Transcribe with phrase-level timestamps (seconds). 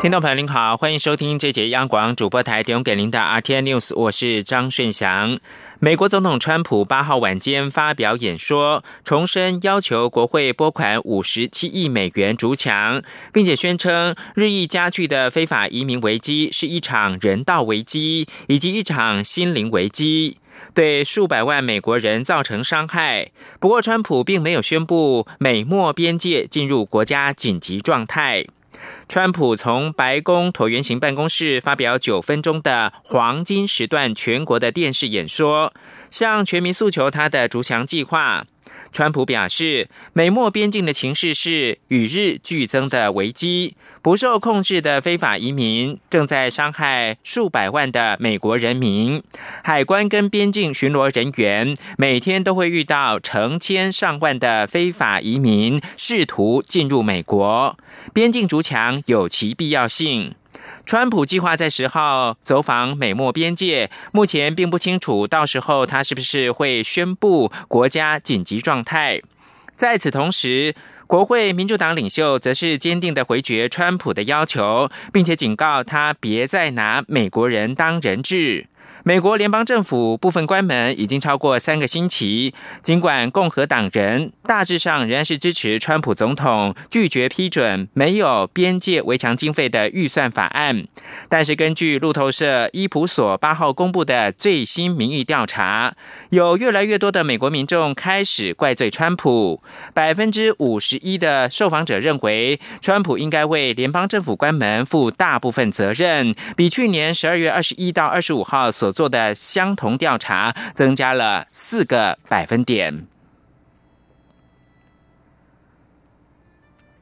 [0.00, 5.40] 听众朋友您好，欢迎收听这节央广主播台提供给您的 RTN News，我是张顺祥。
[5.80, 13.02] 美国总统川普八号晚间发表演说，重申要求国会拨款五十七亿美元筑墙，
[13.32, 20.38] 并且宣称日益加剧的非法移民危机是一场人道危机以及一场心灵危机，
[20.74, 23.32] 对数百万美国人造成伤害。
[23.58, 28.46] 不过，川普并没有宣布美墨边界进入国家紧急状态。
[29.08, 35.72] 川普从白宫椭圆形办公室发表九分钟的黄金时段全国的电视演说，
[36.10, 38.46] 向全民诉求他的逐强计划。
[38.90, 49.22] 川普表示，美墨边境的情势是与日俱增的危机，不受控制的非法移民正在伤害数百万的美国人民。
[49.62, 57.76] 海关跟边境巡逻人员每天都会遇到成千上万的非法移民试图进入美国，
[58.12, 60.34] 边境筑墙有其必要性。
[60.86, 69.20] 川普计划在十号走访美墨边界，目前并不清楚到时候他是不是会宣布国家紧急状态。
[69.74, 70.74] 在此同时，
[71.06, 78.66] 国会民主党领袖则是坚定的回绝川普的要求，并且警告他别再拿美国人当人质。
[79.08, 90.86] 美国联邦政府部分关门已经超过三个星期，尽管共和党人大致上仍然是支持川普总统拒绝批准没有边界围墙经费的预算法案，
[91.30, 95.94] 但是根据路透社伊普所八号公布的最新民意调查，
[96.28, 99.62] 有越来越多的美国民众开始怪罪川普，
[99.94, 108.92] 百分之五十一的受访者认为川普应该为联邦政府关门负大部分责任，比去年十二月二十一到二十五号所。
[108.98, 113.06] 做的相同调查增加了四个百分点。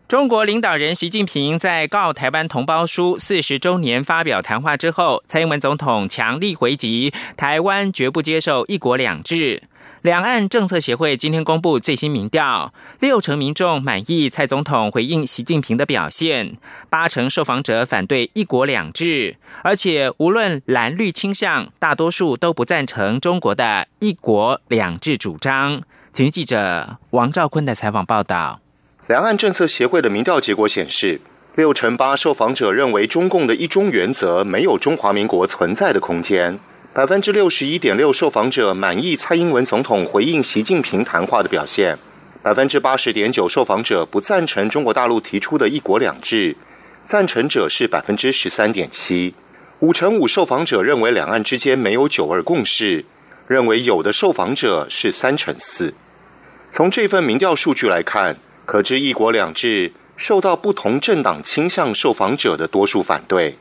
[0.06, 9.62] 中国领导人习近平在告台湾同胞书四十周年发表谈话之后，蔡英文总统强力回击台湾绝不接受一国两制。
[10.06, 16.58] 两岸政策协会今天公布最新民调，六成民众满意蔡总统回应习近平的表现，
[16.88, 19.34] 八成受访者反对一国两制，
[19.64, 25.82] 而且无论蓝绿倾向，大多数都不赞成中国的一国两制主张。
[26.12, 28.60] 请记者王兆坤的采访报道。
[29.08, 31.20] 两岸政策协会的民调结果显示，
[31.56, 36.56] 六成八受访者认为中共的一中原则没有中华民国存在的空间。
[36.96, 41.98] 百分之六十一点六受访者满意蔡英文总统回应习近平谈话的表现，
[42.42, 46.56] 百分之八十点九受访者不赞成中国大陆提出的一国两制，
[47.04, 49.34] 赞成者是百分之十三点七，
[49.80, 53.04] 五成五受访者认为两岸之间没有九二共识，
[53.46, 55.92] 认为有的受访者是三成四。
[56.70, 63.54] 从这份民调数据来看，可知一国两制受到不同政党倾向受访者的多数反对。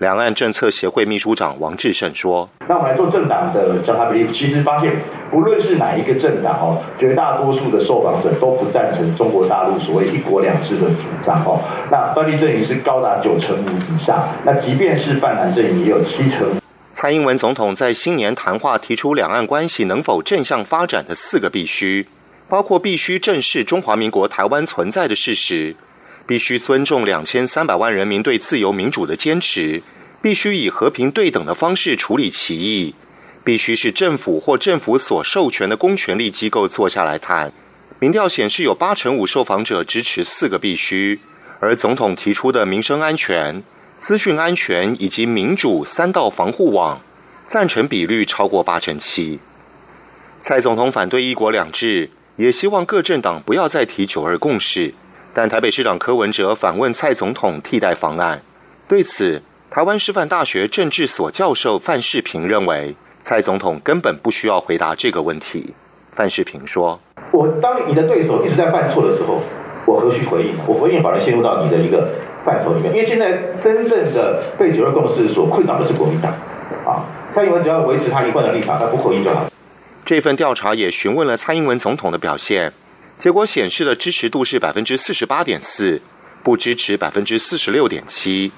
[0.00, 4.90] 两岸政策协会秘书长王志胜说：“那我们来做政党的调查比例，其实发现，
[5.30, 11.60] 不论是哪一个政党哦，绝大多数的受访者都不赞成中国大陆所谓一国两制的主张哦。
[11.90, 16.48] 那泛绿阵营是高达九成五以上，那即便是泛蓝阵营也有七成。”
[16.94, 22.06] 蔡英文总统在新年谈话提出两岸关系能否正向发展的四个必须，
[22.48, 25.76] 包括必须正视中华民国台湾存在的事实。
[26.30, 29.82] 必须尊重两千三百万人民对自由民主的坚持，
[30.22, 32.94] 必须以和平对等的方式处理歧义，
[33.44, 37.52] 必须是政府或政府所授权的公权力机构坐下来谈。
[37.98, 41.18] 民调显示，有八成五受访者支持四个必须，
[41.58, 43.60] 而总统提出的民生安全、
[43.98, 47.00] 资讯安全以及民主三道防护网，
[47.48, 49.40] 赞成比率超过八成七。
[50.40, 54.94] 蔡总统反对一国两制，也希望各政党不要再提九二共识。
[55.32, 58.40] 但台北市长柯文哲反问蔡总统替代方案，
[58.88, 59.40] 对此，
[59.70, 65.74] 台湾师范大学政治所教授范世平认为，蔡总统根本不需要回答这个问题。
[66.10, 66.98] 范世平说
[67.30, 69.40] ：“我当你的对手一直在犯错的时候，
[69.86, 70.54] 我何须回应？
[70.66, 72.08] 我回应反而陷入到你的一个
[72.44, 72.92] 范畴里面。
[72.92, 76.32] 因为现在真正的被九二共识所困扰的是国民党
[76.84, 79.46] 啊，蔡英文只要维持他一贯的立场，他不回应就好。”
[80.04, 82.72] 这份调查也询问了蔡英文总统的表现。
[83.20, 86.00] 结果显示的支持度是百分之四十八点四，
[86.42, 88.50] 不支持百分之四十六点七，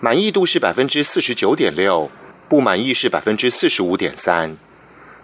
[0.00, 2.08] 满意度是百分之四十九点六，
[2.48, 4.56] 不满意是百分之四十五点三。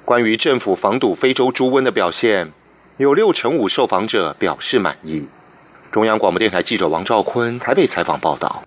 [0.04, 2.50] 关于政府防堵非洲猪瘟的表现，
[2.96, 5.24] 有六成五受访者表示满意。
[5.92, 8.64] 中央广播电台记者王兆坤台北采访报道。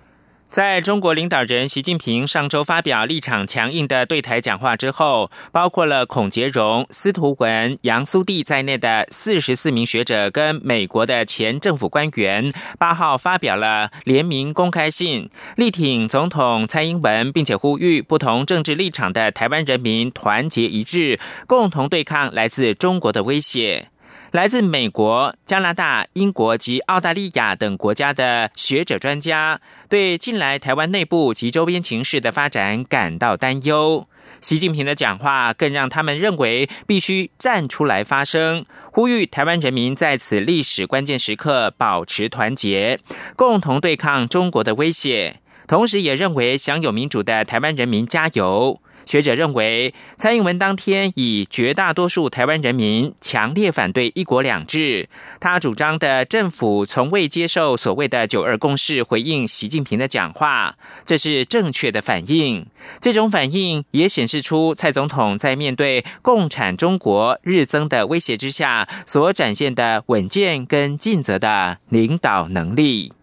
[0.53, 23.89] 在中国领导人习近平上周发表立场强硬的对台讲话之后，包括了孔杰荣、司徒文、杨苏蒂在内的四十四名学者跟美国的前政府官员，八号发表了联名公开信，力挺总统蔡英文，并且呼吁不同政治立场的台湾人民团结一致，共同对抗来自中国的威胁。
[24.33, 34.07] 来自美国、加拿大、英国及澳大利亚等国家的学者专家，对近来台湾内部及周边情势的发展感到担忧。
[34.41, 42.99] 习近平的讲话更让他们认为必须站出来发声，呼吁台湾人民在此历史关键时刻保持团结，
[43.35, 45.41] 共同对抗中国的威胁。
[45.67, 48.81] 同时，也认为享有民主的台湾人民加油。
[49.05, 55.09] 学者认为，蔡英文当天以绝大多数台湾人民强烈反对“一国两制”，
[55.39, 62.65] 他主张的政府从未接受所谓的“九二共识”，回应习近平的讲话，这是正确的反应。
[63.01, 73.13] 这种反应也显示出蔡总统在面对共产中国日增的威胁之下，所展现的稳健跟尽责的领导能力。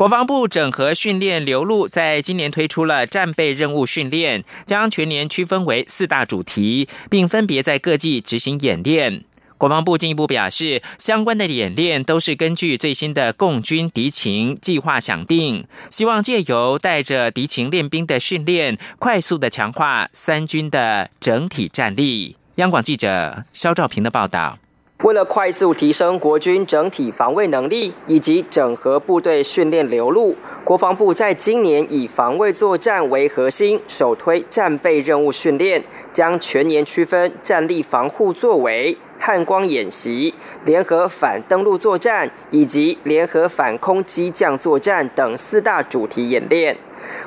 [0.00, 9.24] 国防部整合训练流露，在今年推出了战备任务训练，将全年区分为四大主题，并分别在各季执行演练。
[9.58, 22.38] 国防部进一步表示，相关的演练都是根据最新的共军敌情计划想定，希望借由带着敌情练兵的训练，快速的强化三军的整体战力。
[22.54, 24.56] 央广记者肖兆平的报道。
[25.02, 35.82] 为了快速提升国军整体防卫能力以及整合部队训练流露，国防部在今年以防卫作战为核心，首推战备任务训练，
[36.12, 40.34] 将全年区分战力防护作为、汉光演习、
[40.66, 46.76] 联合反登陆作战以及联合反空机降作战等四大主题演练。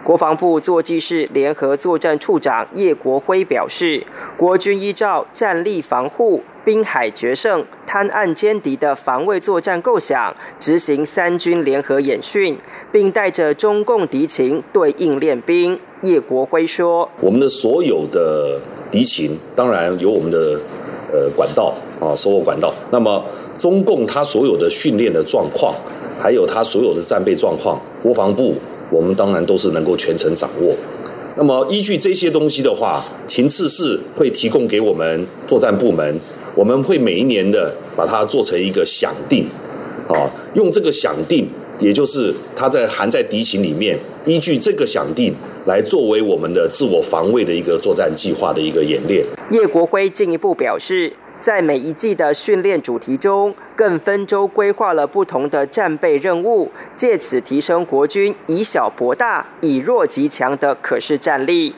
[0.03, 4.03] 国防部作技室联合作战处长叶国辉表示，
[4.37, 12.57] 国军依照战力防护、滨海决胜、滩岸歼敌的防卫作战构想，执行三军联合演训，
[12.91, 15.79] 并带着中共敌情对应练兵。
[16.01, 18.59] 叶国辉说：“我们的所有的
[18.91, 20.59] 敌情，当然有我们的
[21.13, 22.73] 呃管道啊，收获管道。
[22.91, 23.23] 那么
[23.57, 25.73] 中共他所有的训练的状况，
[26.21, 28.55] 还有他所有的战备状况，国防部。”
[28.93, 30.75] 我们当然都是能够全程掌握。
[31.35, 36.19] 那么依据这些东西的话，秦次室会提供给我们作战部门，
[36.55, 39.47] 我们会每一年的把它做成一个想定，
[40.07, 41.47] 啊，用这个想定，
[41.79, 45.33] 也就是它在含在敌情里面，依据这个想定
[45.65, 49.25] 来作为我们的自我防卫的一个作战计划的一个演练。
[49.49, 51.13] 叶国辉进一步表示。
[51.43, 61.75] 在每一季的训练主题中，更分周规划了不同的战备任务，借此提升国军以小博大、以弱击强的可视战力。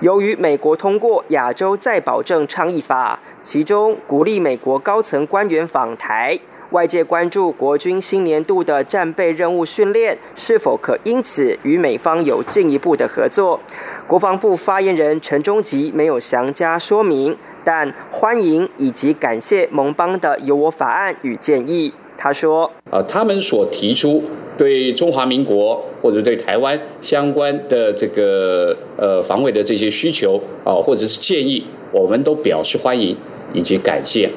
[0.00, 6.38] 由于美国通过亚洲再保证倡议法，其中鼓励美国高层官员访台，
[6.72, 13.58] 外界关注国军新年度的战备任务训练是否可因此与美方有进一步的合作。
[14.06, 17.34] 国防部发言人陈忠吉没有详加说明。
[17.64, 21.92] 但欢迎以及感谢盟邦的有我法案与建议。
[22.22, 24.22] 他说：“呃，他们所提出
[24.58, 33.16] 对中华民国或者对台湾相关的这个呃防卫的这些需求啊，或者是建议，我们都表示欢迎
[33.54, 34.28] 以及感谢。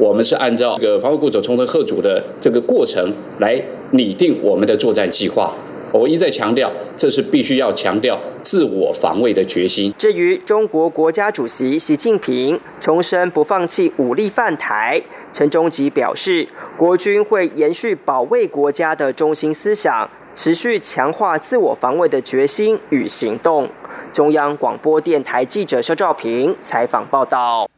[0.00, 5.54] 我们是按照这个防卫部长充分贺主的这个过程来拟定我们的作战计划。”
[5.96, 9.94] 我一再强调，这是必须要强调自我防卫的决心。
[9.96, 15.00] 至于中国国家主席习近平重申不放弃武力犯台，
[15.32, 23.68] 陈忠吉表示，国军会延续保卫国家的中心思想，持续强化自我防卫的决心与行动。
[24.12, 27.68] 中央广播电台记者肖兆平采访报道。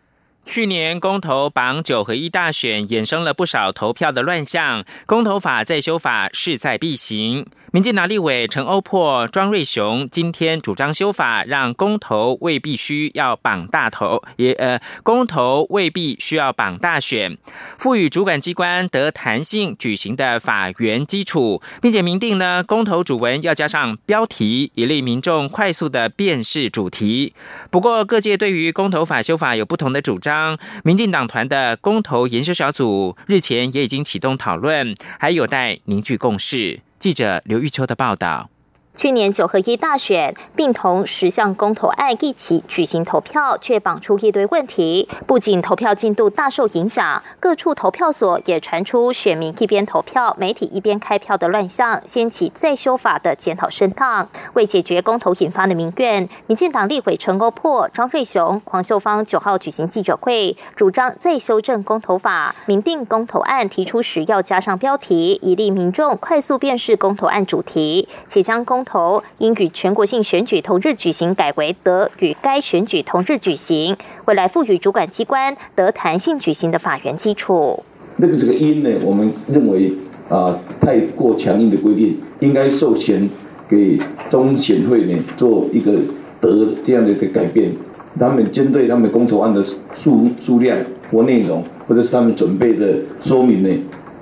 [0.47, 7.45] 去年公投榜九合一大选衍生了不少投票的乱象，公投法再修法势在必行。
[7.73, 17.37] 民进党立委陈欧珀、庄瑞雄今天主张修法，让公投未必需要绑大头，也呃，公投未必需要绑大选，
[17.77, 27.35] 赋予主管机关得弹性举行的法源基础，并且明定呢，公投主文要加上标题，以利民众快速的辨识主题。
[27.71, 30.36] 不过，各界对于公投法修法有不同的主张，
[30.85, 36.81] 民进党团的公投研究小组日前也已经启动讨论，还有待凝聚共识。
[36.99, 38.51] 记者刘玉秋的报道。
[38.97, 54.27] 去年九合一大选并同十项公投案一起举行投票，却绑出一堆问题，不仅投票进度大受影响，各处投票所也传出选民一边投票，媒体一边开票的乱象，掀起再修法的检讨声浪。
[54.55, 77.83] 为解决公投引发的民怨，民进党立委陈欧珀、张瑞雄、黄秀芳九号举行记者会，主张再修正公投法，明定公投案提出时要加上标题，以利民众快速辨识公投案主题，且将公投应与全国性选举同日举行改为得与该选举同日举行，未来赋予主管机关得弹性举行的法源基础。
[78.17, 79.93] 那个这个因呢，我们认为
[80.31, 83.29] 啊，太过强硬的规定，应该授权
[83.69, 83.99] 给
[84.31, 85.93] 中选会呢做一个
[86.41, 87.71] 得这样的一个改变。
[88.19, 89.63] 他们针对他们公投案的
[89.95, 90.79] 数数量
[91.11, 93.69] 或内容，或者是他们准备的说明呢，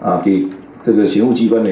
[0.03, 0.45] 啊，给
[0.83, 1.71] 这个刑务机关呢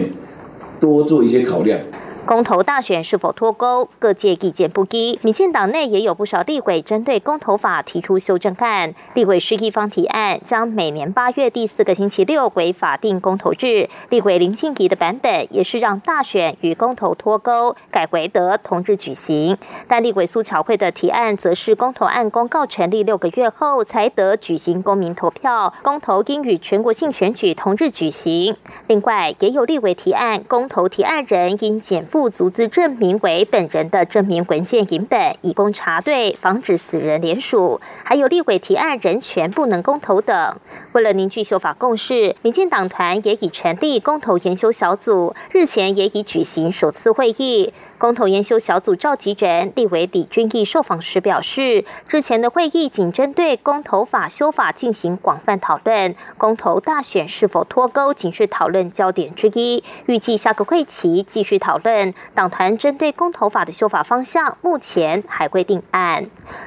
[0.80, 1.80] 多做一些考量。
[2.24, 3.88] 公投大选是否脱钩？
[3.98, 5.18] 各界意见不一。
[5.22, 8.94] 民进党内也有不少立委针对公投法提出修正案。
[9.14, 13.88] 立委施一方提案，将每年八月第四个星期六为法定公投日。
[14.08, 19.58] 立委林静怡的版本也是让大选与公投脱钩，改为得同日举行。
[19.88, 28.56] 但立委苏巧慧的提案则是公投案公告成立六个月后才得举行公民投票，公投应与全国性选举同日举行。
[28.86, 32.06] 另外，也有立委提案，公投提案人应减。
[32.12, 37.80] 附足资证明为本人的证明文件影本，以供查对，防止死人联署。
[38.04, 40.54] 还有立委提案人权不能公投等。
[40.92, 47.72] 为了凝聚修法共识，民进党团也已成立公投研修小组，日前也已举行首次会议。
[48.02, 59.84] 公投研修小组召集人立委李俊义受访时表示，之前的会议仅针对公投法修法进行广泛讨论，公投大选是否脱钩仅是讨论焦点之一。
[60.06, 62.12] 预计下个会期继续讨论。
[62.34, 66.26] 党团针对公投法的修法方向，目前还未定案。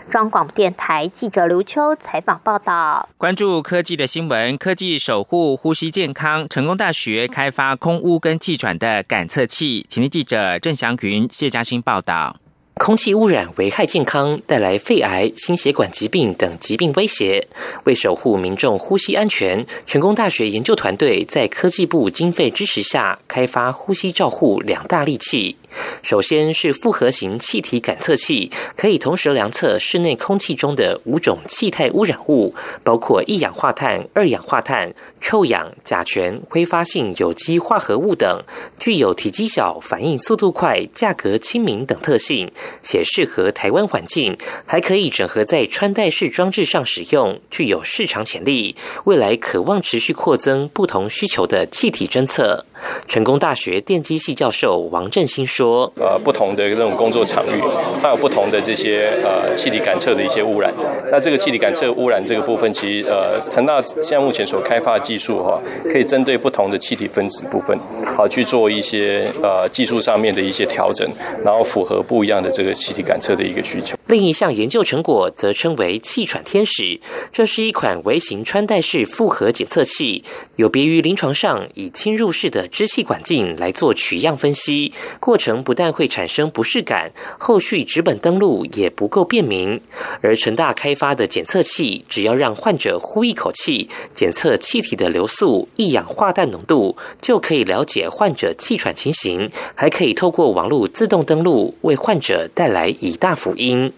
[0.10, 3.10] 中广电台记者刘秋采访报道。
[3.18, 9.86] 关注科技的新闻，科技守护呼吸健康，成功大学开发空污跟气喘的感测器。
[9.90, 11.25] 请听记者郑祥云。
[11.32, 12.38] 谢嘉欣报道。
[12.76, 17.48] 空气污染危害健康，带来肺癌、心血管疾病等疾病威胁。
[17.86, 25.56] 为守护民众呼吸安全，成功大学研究团队在科技部经费支持下，开发呼吸照护两大利器。
[26.02, 32.54] 首先是复合型气体感测器，可以同时量测室内空气中的五种气态污染物，
[32.84, 38.42] 包括一氧化碳、二氧化碳、臭氧、甲醛、挥发性有机化合物等，
[38.80, 42.52] 具有体积小、反应速度快、价格亲民等特性，
[42.82, 48.76] 且适合台湾环境，还可以整合在穿戴式装置上使用，具有市场潜力。
[49.06, 52.66] 未来渴望持续扩增不同需求的气体侦测。
[53.08, 57.62] 成功大学电机系教授王振兴说：“呃，不同的这种工作场域，
[58.02, 60.74] 它有不同的这些呃气体感测的一些污染。
[61.12, 67.78] 那这个气体感测污染这个部分，其实呃，成大现在目前所开发的技术哈，可以针对不同的气体分子部分，
[68.16, 71.08] 好去做一些呃技术上面的一些调整，
[71.44, 73.96] 然后符合不一样的这个气体感测的一个需求。
[74.08, 77.00] 另一项研究成果则称为气喘天使，
[77.32, 80.24] 这是一款微型穿戴式复合检测器，
[80.58, 84.92] 有别于临床上以侵入式的。”支气管镜来做取样分析，
[85.22, 89.80] 过程不但会产生不适感，后续纸本登录也不够便民。
[90.22, 103.94] 而成大开发的检测器，只要让患者呼一口气，检测气体的流速、一氧化氮浓度，就可以了解患者气喘情形，还可以透过网络自动登录，为患者带来以大福音。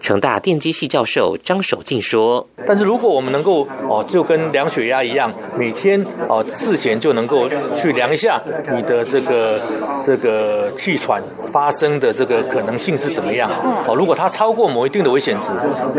[0.00, 7.46] 成大电机系教授张守进说：“但是如果我们能够哦，就跟量血压一样，每天哦事前就能够
[7.76, 8.40] 去量。”一下
[8.74, 9.60] 你的这个
[10.04, 13.50] 这个气喘发生的这个可能性是怎么样？
[13.86, 15.48] 哦，如果它超过某一定的危险值，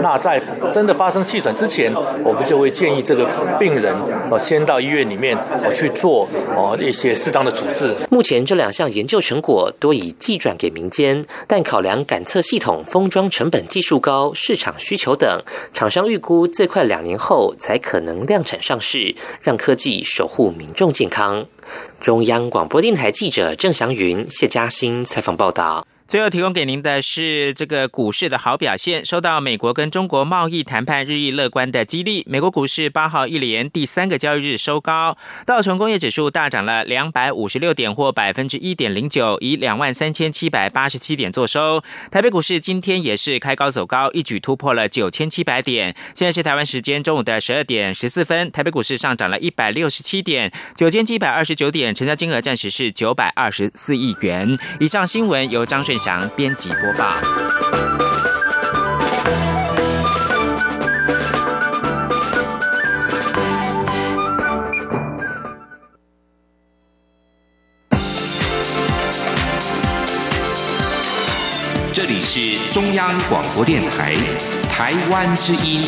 [0.01, 0.41] 那在
[0.71, 1.93] 真的发生气喘之前，
[2.23, 3.27] 我们就会建议这个
[3.59, 3.93] 病人
[4.29, 7.93] 哦先到医院里面哦去做哦一些适当的处置。
[8.09, 15.41] 目前这两项研究成果多已寄转给民间，但考量感测系统封装成本、技术高、市场需求等，
[15.73, 21.45] 厂商预估最快两年后才可能量产上市，让科技守护民众健康。
[21.99, 25.85] 中央广播电台记者郑祥云、谢嘉欣采访报道。
[26.05, 41.81] 最后提供给您的是这个股市的好表现，受到美国跟中国贸易谈判日益乐观的激励，美国股市八号一连第三个交易日收高，道琼工业指数大涨了两百五十六点或百分之一点零九，以两万三千七百八十七点作收。
[42.11, 45.95] 台北股市今天也是开高走高，一举突破了九千七百点。
[46.13, 54.59] 现在是台湾时间中午的十二点十四分，台北股市上涨了一百六十七点，九千七百二十九点，成交金额暂时是九百二十四亿元。
[54.79, 56.03] 以上新闻由张顺。
[56.03, 57.15] 祥编辑播报。
[71.93, 74.15] 这里是中央广播电台
[74.69, 75.81] 台湾之音，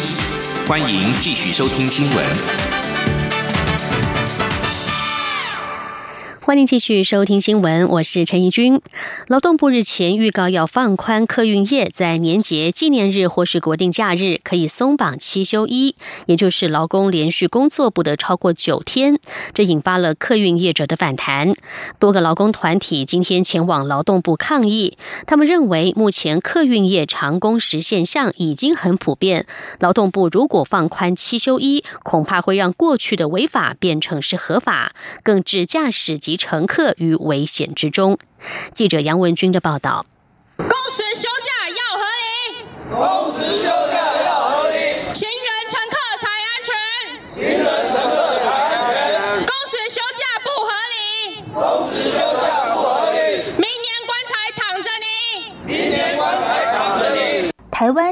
[0.65, 2.75] 欢迎继续收听新闻。
[6.46, 8.80] 欢迎继续收听新闻，我是陈怡君。
[9.30, 15.96] 劳动部日前预告要放宽客运业在年节纪念日或是国定假日可以松绑七休一，
[16.28, 19.18] 也就是劳工连续工作不得超过九天，
[19.56, 21.52] 这引发了客运业者的反弹。
[21.98, 29.48] 多个劳工团体今天前往劳动部抗议，他们认为目前客运业长工时现象已经很普遍，
[29.80, 38.18] 劳动部如果放宽七休一，恐怕会让过去的违法变成是合法，更置驾驶及乘客于危险之中。
[38.74, 40.06] 记者杨文军的报道：
[40.58, 42.56] 工时休假要合理，
[42.89, 44.75] 工时休假要合理，
[45.13, 46.74] 行人乘客才安全，
[47.34, 50.96] 行人乘客才安全，工时休假不合理，
[51.54, 53.18] 工时休假不合理，
[53.58, 55.06] 明年棺材躺着你，
[55.65, 57.51] 明年棺材躺着你。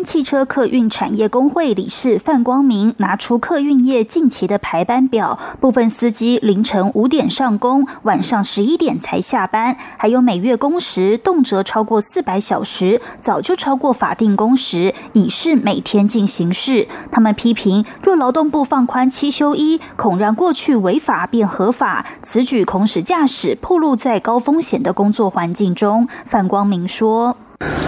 [0.03, 16.87] 汽车客运产业工会理事范光明拿出客运业近期的排班表，部分司机凌晨五点上工，晚上十一点才下班，还有每月工时动辄超过四百小时，早就超过法定工时，已是每天进行式。
[17.11, 26.07] 他们批评，若劳动部放宽七休一，恐让过去违法变合法，此举恐使驾驶暴露在高风险的工作环境中。
[26.25, 27.35] 范光明说。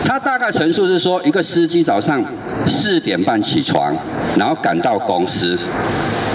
[0.06, 2.24] 他大概陈述是说，一个司机早上
[2.66, 3.96] 四点半起床，
[4.38, 5.58] 然后赶到公司，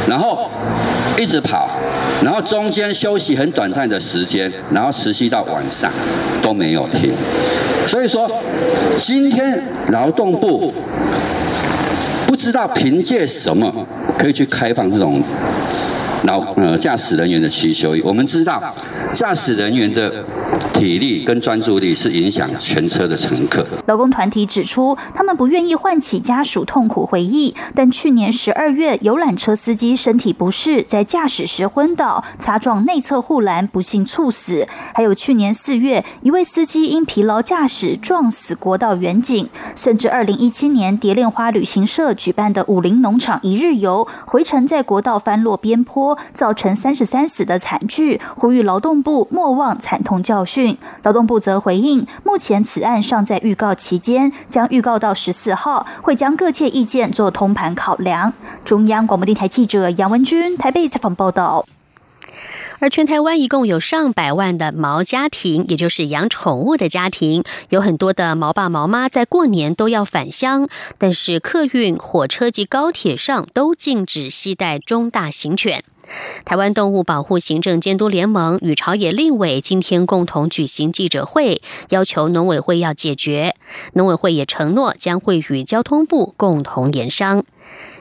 [0.08, 0.50] 然后
[1.16, 1.68] 一直跑，
[2.22, 5.90] 然后中间休息很短暂的时间，然后持续到晚上
[6.42, 7.12] 都没有停。
[7.86, 8.30] 所以说，
[8.96, 10.72] 今天劳动部
[12.26, 13.72] 不知道凭借什么
[14.18, 15.22] 可以去开放这种。
[16.24, 18.62] 劳呃驾驶人员的七休一，我们知道
[19.12, 20.24] 驾驶人员的
[20.74, 23.66] 体力跟专注力是影响全车的乘客。
[23.86, 46.09] 劳工团体指出，他们不愿意唤起家属痛苦回忆，但去年十二月游览车司机身体不适，在驾驶时昏倒，擦撞内侧护栏，不幸猝死；还有去年四月一位司机因疲劳驾驶撞死国道远景，甚至二零一七年蝶恋花旅行社举办的武林农场一日游，回程在国道翻落边坡。
[46.32, 50.76] 造成三十三死的惨剧，呼吁劳动部莫忘惨痛教训。
[51.02, 58.32] 劳动部则回应，目前此案尚在预告期间，将预告到十四号，会将各界意见做通盘考量。
[58.64, 61.64] 中央广播电台记者杨文君台北采访报道。
[62.80, 70.66] 而全台湾一共有上百万的毛家庭，也就是养宠物的家庭，有很多的毛爸毛妈在过年都要返乡，
[70.96, 75.84] 但是客运、火车及高铁上都禁止携带中大型犬。
[76.46, 83.54] 台湾动物保护行政监督联盟与朝野立委今天共同举行记者会，要求农委会要解决。
[83.92, 87.44] 农委会也承诺将会与交通部共同研商。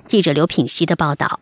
[0.06, 1.42] 记者刘品熙的报道。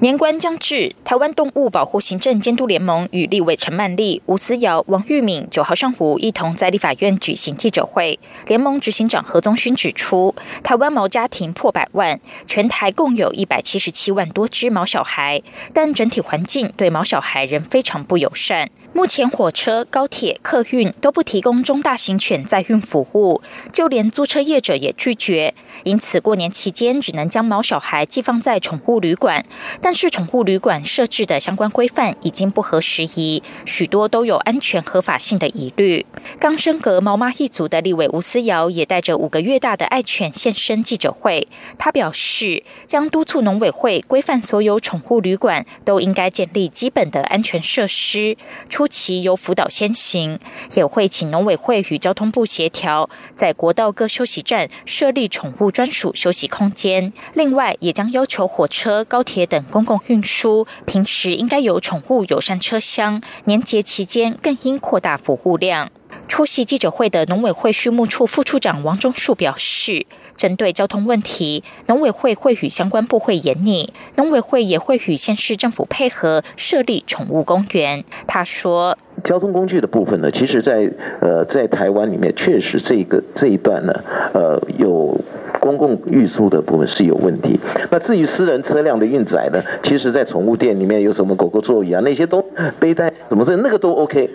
[0.00, 8.18] 年关将至，台湾动物保护行政监督联盟与立委陈曼丽、吴思瑶、王玉敏九号上午一同在立法院举行记者会。
[8.46, 18.68] 联盟执行长何宗勋指出，台湾毛家庭破百万，全台共有一百七十七万多只毛小孩，但整体环境对毛小孩仍非常不友善。
[18.96, 25.52] 目前火车、高铁、客运都不提供中大型犬载运服务，就连租车业者也拒绝。
[25.84, 29.44] 因此，过年期间只能将毛小孩寄放在宠物旅馆。
[29.82, 36.06] 但是，宠物旅馆设置的相关规范已经不合时宜，许多都有安全合法性的疑虑。
[36.40, 41.46] 刚升格毛妈一族的立委吴思瑶也带着五个月大的爱犬现身记者会。
[41.76, 48.38] 他表示，将督促农委会规范所有宠物旅馆都应该建立基本的安全设施。
[48.70, 50.38] 出其由辅导先行，
[50.74, 57.12] 也会请农委会与交通部协调，在国道各休息站设立宠物专属休息空间。
[57.34, 65.90] 另外，也将要求火车、高铁等公共运输平时应该有宠物友善车厢，年节期间更应扩大服务量。
[66.28, 78.04] 出席记者会的农委会畜牧处副处长王忠树表示，针对交通问题，农委会会与相关部会研拟，农委会也会与县市政府配合设立宠物公园。
[78.26, 78.96] 他说。
[79.24, 80.88] 交通工具的部分呢，其实，在
[81.20, 85.18] 呃，在台湾里面，确实这个这一段呢，呃，有
[85.58, 87.58] 公共运输的部分是有问题。
[87.90, 92.44] 那至于私人车辆的运载呢，其实，在宠物店里面有什么狗狗座椅啊，那些都
[92.78, 94.28] 背带什么这，那个都 OK。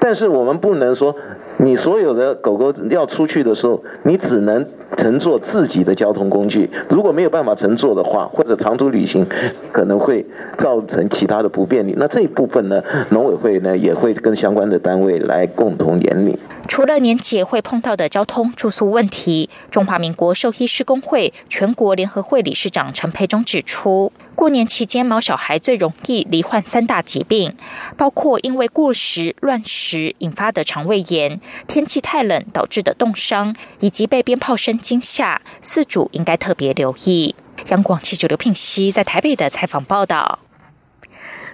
[0.00, 1.14] 但是我们不能说，
[1.58, 6.70] 你所有的狗狗要出去的时候，你只能乘坐自己的交通工具。
[6.88, 9.26] 如果没有办法乘坐的话，或者长途旅行
[9.72, 10.24] 可能会
[10.56, 11.94] 造成其他的不便利。
[11.98, 14.12] 那这一部分呢，农委会呢也会。
[14.22, 16.38] 跟相关的单位来共同研拟。
[16.68, 27.54] 除了年节会碰到的交通住宿问题，中华民国兽医师工会全国联合会理事长陈培忠指出，过年期间毛小孩最容易罹患三大疾病，
[27.96, 35.40] 包括因为过食、乱食引发的肠胃炎、天气太冷导致的冻伤，以及被鞭炮声惊吓。
[35.60, 37.34] 四主应该特别留意。
[37.68, 40.40] 央广记者刘聘熙在台北的采访报道。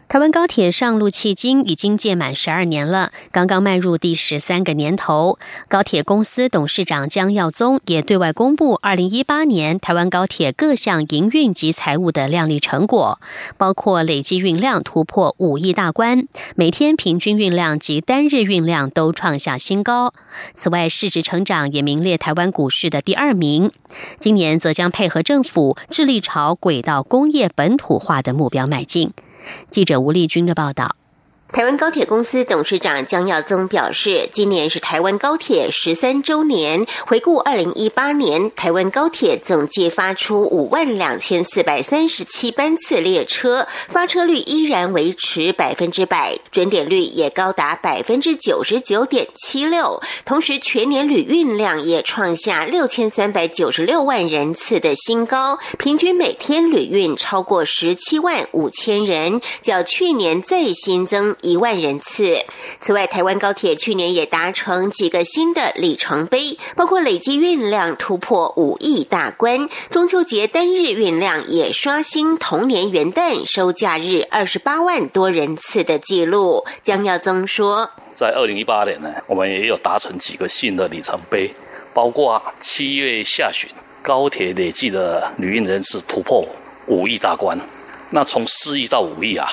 [0.09, 5.39] 台湾高铁上路迄今已经届满十二年了，刚刚迈入第十三个年头。
[5.69, 13.21] 高铁公司董事长江耀宗也对外公布二零一八年台湾高铁各项营运及财务的亮丽成果，
[13.59, 20.15] 包括累计运量突破五亿大关，每天平均运量及单日运量都创下新高。
[20.55, 23.71] 此外，市值成长也名列台湾股市的第二名。
[24.19, 29.13] 今年则将配合政府，致力朝轨道工业本土化的目标迈进。
[29.71, 30.97] 记者吴丽君的报道。
[31.51, 36.87] 台湾高铁公司董事长江耀宗表示，今年是台湾高铁十三周年。
[37.07, 50.03] 回顾二零一八年，台湾高铁总计发出五万两千四百三十七班次列车，发车率依然维持百分之百，准点率也高达百分之九十九点七六。
[50.27, 61.38] 同时，全年旅运量也创下六千三百九十六万人次的新高，平均每天旅运超过十七万五千人，较去年再新增。
[61.43, 62.39] 一万人次。
[62.81, 76.65] 此外，台湾高铁去年也达成几个新的里程碑，包括累计运量突破五亿大关，中秋节单日运量也刷新同年元旦收假日二十八万多人次的记录。
[76.83, 81.51] 江耀宗说，在二零一八年呢，我们也有达成几个新的里程碑，
[81.95, 83.69] 包括七月下旬
[84.03, 86.45] 高铁累计的旅运人次突破
[86.87, 87.59] 五亿大关，
[88.11, 89.49] 那从四亿到五亿啊。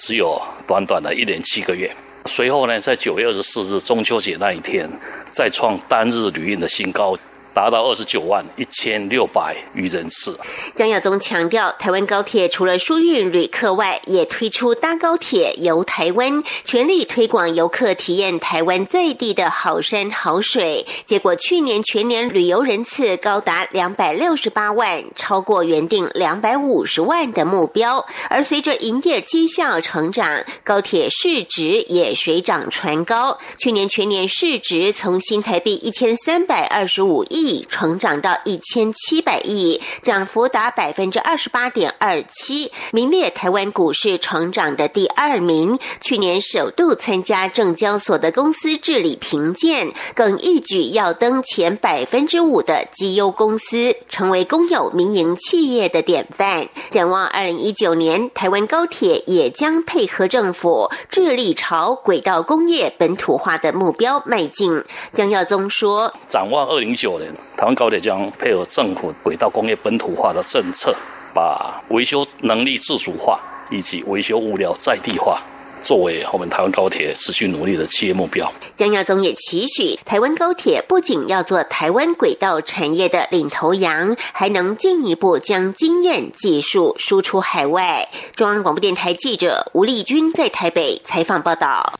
[0.00, 4.88] 只有短短的一年七个月，随后呢，在九月二十四日中秋节那一天，
[5.30, 7.14] 再创单日旅运的新高。
[7.52, 10.38] 达到二十九万一千六百余人次。
[10.74, 20.86] 江耀宗强调，台湾高铁除了疏运旅客外，也推出搭高铁游台湾，全力推广游客体验台湾在地的好山好水。
[21.04, 28.06] 结果去年全年旅游人次高达两百六十八万，超过原定两百五十万的目标。
[28.28, 33.38] 而随着营业绩效成长，高铁市值也水涨船高。
[33.58, 37.39] 去年全年市值从新台币一千三百二十五亿。
[37.40, 45.78] 亿成长到一千七百亿，涨幅达百分之二十八点二七，名列台湾股市成长的第二名。
[46.02, 56.68] 去年首度参加证交所的公司治理评鉴，更一举要登前百分之五的绩优公司，成为公有民营企业的典范。
[56.90, 64.84] 展望二零一九年，台湾高铁也将配合政府，致力朝轨道工业本土化的目标迈进。
[65.12, 70.94] 江耀宗说：“展望二零一九年。”台湾高铁将配合政府轨道工业本土化的政策，
[71.34, 73.38] 把维修能力自主化
[73.70, 75.40] 以及维修物料在地化，
[75.82, 78.52] 作为我们台湾高铁持续努力的企业目标。
[78.74, 88.08] 江耀宗也期许台湾高铁不仅要做台湾轨道产业的领头羊，还能进一步将经验技术输出海外。
[88.34, 91.98] 中央广播电台记者吴丽君在台北采访报道。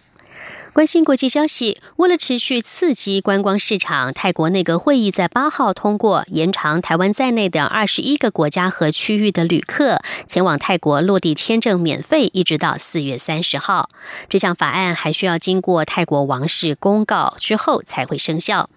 [0.73, 13.91] 关心国际消息，为了持续刺激观光市场，泰国内阁会议在八号通过延长台湾在内的二十一个国家和区域的旅客前往泰国落地签证免费，一直到四月三十号。
[14.29, 18.71] 这项法案还需要经过泰国王室公告之后才会生效。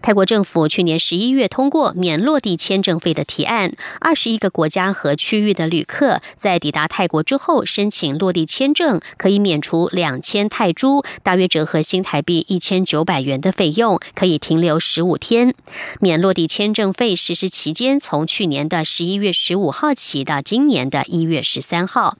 [0.00, 15.54] 泰国政府去年十一月通过免落地签证费的提案，二十一个国家和区域的旅客在抵达泰国之后申请落地签证，可以免除两千泰铢（大约折合新台币一千九百元）的费用，可以停留十五天。
[16.00, 22.16] 免落地签证费实施期间从去年的十一月十五号起到今年的一月十三号。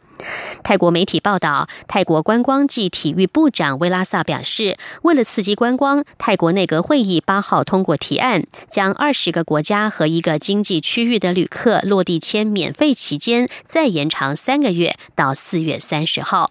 [0.62, 16.50] 泰国媒体报道，泰国观光暨体育部长威拉萨表示，为了刺激观光，泰国内阁会议八号通过提案，将二十个国家和一个经济区域的旅客落地签免费期间再延长三个月，到四月三十号。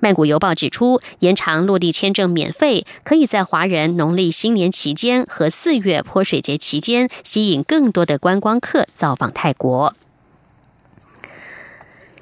[0.00, 9.94] 曼谷邮报指出，延长落地签证免费，可以在华人农历新年期间和四月泼水节期间，吸引更多的观光客造访泰国。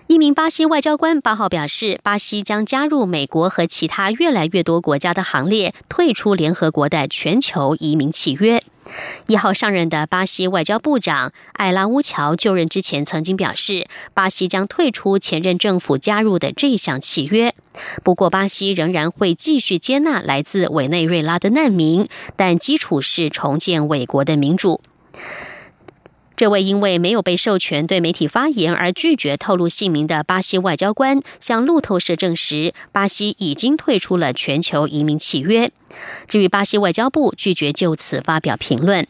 [0.06, 8.62] 一名巴西外交官八号表示，巴西将加入美国和其他越来越多国家的行列，退出联合国的全球移民契约。
[9.28, 17.54] 一号上任的巴西外交部长艾拉乌乔就任之前曾经表示，巴西将退出前任政府加入的这项契约。
[18.02, 24.82] 不过，巴西仍然会继续接纳来自委内瑞拉的难民，但基础是重建伟国的民主。
[26.36, 35.70] 这位因为没有被授权对媒体发言而拒绝透露姓名的巴西外交官向路透社证实，巴西已经退出了全球移民契约。
[36.26, 39.06] 至于巴西外交部拒绝就此发表评论。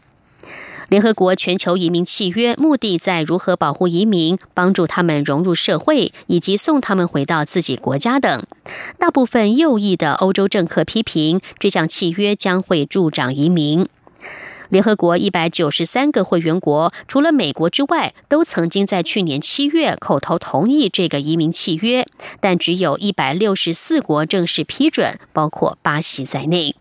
[0.90, 8.44] 联合国全球移民契约目的在如何保护移民、帮助他们融入社会以及送他们回到自己国家等。
[8.98, 13.88] 大部分右翼的欧洲政客批评这项契约将会助长移民。
[14.70, 22.06] 联合国一百九十三个会员国，除了美国之外，都曾经在去年七月口头同意这个移民契约，
[22.40, 26.74] 但只有一百六十四国正式批准，包括巴西在内。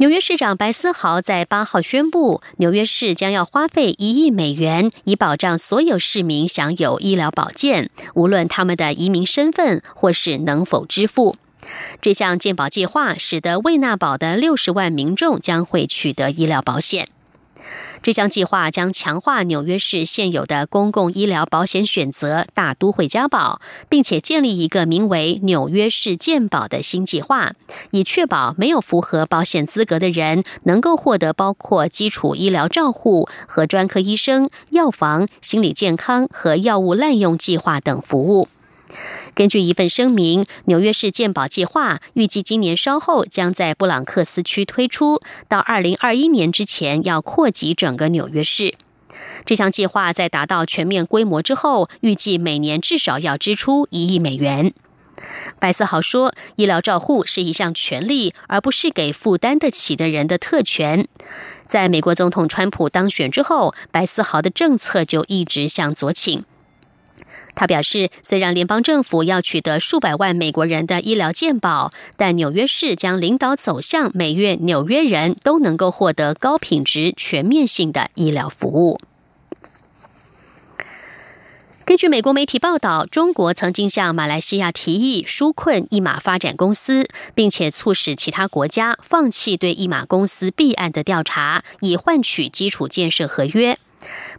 [0.00, 11.34] 纽约市长白思豪在八号宣布，纽约市将要花费一亿美元，以保障所有市民享有医疗保健，无论他们的移民身份或是能否支付。
[12.00, 17.08] 这项健保计划使得未纳保的六十万民众将会取得医疗保险。
[18.00, 27.54] 这项计划将强化纽约市现有的公共医疗保险选择——大都会家保，并且建立一个名为“纽约市健保”的新计划，
[27.90, 38.48] 以确保没有符合保险资格的人能够获得包括基础医疗照护和专科医生、药房、心理健康和药物滥用计划等服务。
[39.38, 48.74] 根据一份声明，纽约市健保计划预计今年稍后将在布朗克斯区推出，到二零二一年之前要扩及整个纽约市。
[49.44, 54.74] 这项计划在达到全面规模之后，预计每年至少要支出一亿美元。
[55.60, 61.06] 白思豪说：“医疗照护是一项权利，而不是给负担得起的人的特权。”
[61.64, 66.44] 在美国总统川普当选之后，白思豪的政策就一直向左倾。
[67.58, 79.00] 他表示，虽然联邦政府要取得数百万美国人的医疗健保，但纽约市将领导走向每月纽约人都能够获得高品质、全面性的医疗服务。
[81.84, 93.78] 根据美国媒体报道，中国曾经向马来西亚提议纾困一马发展公司，并且促使其他国家放弃对一马公司弊案的调查，以换取基础建设合约。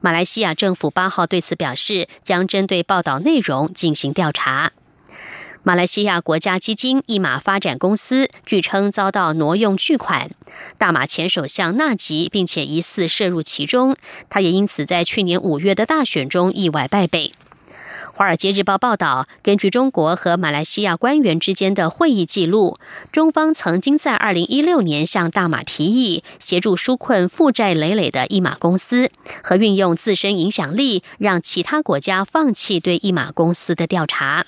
[0.01, 4.71] 马来西亚政府八号对此表示，将针对报道内容进行调查。
[5.61, 10.31] 马来西亚国家基金一马发展公司据称遭到挪用巨款，
[10.77, 13.97] 大马前首相纳吉并且疑似涉入其中，
[14.29, 17.27] 他也因此在去年五月的大选中意外败北。
[18.19, 22.77] 《华尔街日报》报道，根据中国和马来西亚官员之间的会议记录，
[23.13, 29.09] 中方曾经在2016年向大马提议协助纾困负债累累的一马公司，
[29.41, 34.45] 和运用自身影响力让其他国家放弃对一马公司的调查。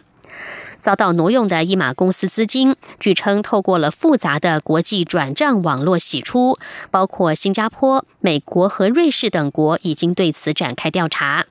[0.81, 11.45] 遭到挪用的一马公司资金，据称透过了复杂的国际转账网络洗出，包括新加坡、美国和瑞士等国已经对此展开调查。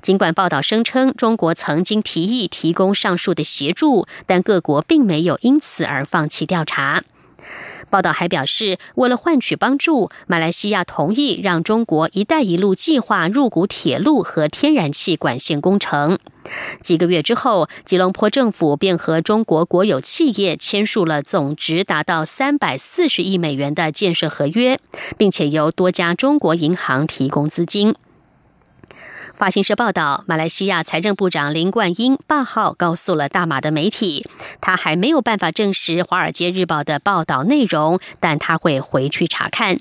[0.00, 7.02] 尽管报道声称中国曾经提议提供上述的协助，但各国并没有因此而放弃调查。
[7.88, 16.18] 报道还表示，为了换取帮助，马来西亚同意让中国“一带一路”计划入股铁路和天然气管线工程。
[16.80, 24.78] 几个月之后，吉隆坡政府便和中国国有企业签署了总值达到三百四十亿美元的建设合约，
[25.18, 27.96] 并且由多家中国银行提供资金。
[29.34, 34.26] 法新社报道，马来西亚财政部长林冠英八号告诉了大马的媒体，
[34.60, 39.76] 他还没有办法证实《华尔街日报》的报道内容，但他会回去查看。《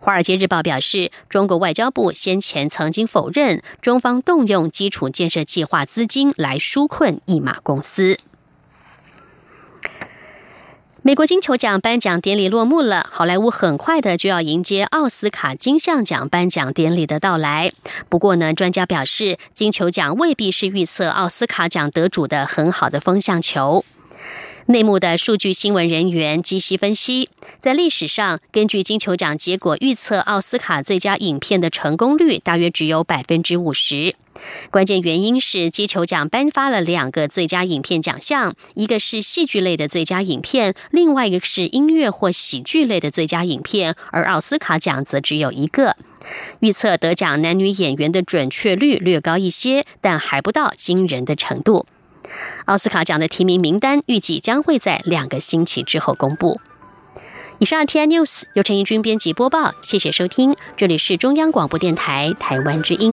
[0.00, 8.18] 华尔街日报》表示，中国外交部先前曾经否认中方动用基础建设计划资金来纾困一马公司。
[11.04, 17.72] 美国金球奖颁奖典礼落幕了，好莱坞很快的就要迎接奥斯卡金像奖颁奖典礼的到来。
[18.08, 23.84] 不过呢，专家表示，金球奖未必是预测奥斯卡奖得主的很好的风向球。
[24.72, 27.28] 内幕的数据新闻人员基西分析，
[27.60, 34.14] 在历史上，根据金球奖结果预测奥斯卡最佳影片的成功率大约只有百分之五十。
[34.70, 45.96] 关键原因是金球奖颁发了两个最佳影片奖项，一个是戏剧类的最佳影片，另外一个是音乐或喜剧类的最佳影片，而奥斯卡奖则只有一个。
[46.60, 51.84] 预测得奖男女演员的准确率略高一些，但还不到惊人的程度。
[52.66, 56.60] 奥斯卡奖的提名名单预计将会在两个星期之后公布。
[57.58, 63.00] 以上 T I News 由陈怡君编辑播报，谢谢收听，这里是中央广播电台台湾之音。